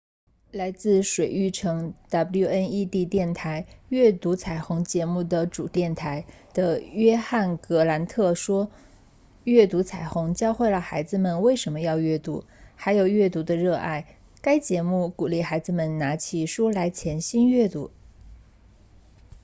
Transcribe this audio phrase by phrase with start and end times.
[0.49, 8.71] 来自水牛城 wned 电台阅读彩虹”节目的主电台的约翰·格兰特 john grant 说：
[9.43, 12.45] 阅读彩虹教会了孩子们为什么要阅读
[12.75, 17.91] 还有对阅读的热爱——该节目鼓励孩子们拿起书来潜心阅读